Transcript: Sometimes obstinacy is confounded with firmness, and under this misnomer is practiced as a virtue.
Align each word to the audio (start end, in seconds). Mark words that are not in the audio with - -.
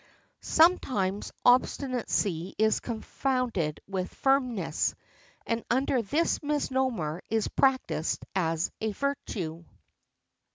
Sometimes 0.41 1.31
obstinacy 1.45 2.55
is 2.57 2.79
confounded 2.79 3.81
with 3.87 4.11
firmness, 4.11 4.95
and 5.45 5.63
under 5.69 6.01
this 6.01 6.41
misnomer 6.41 7.21
is 7.29 7.47
practiced 7.49 8.25
as 8.33 8.71
a 8.81 8.93
virtue. 8.93 9.63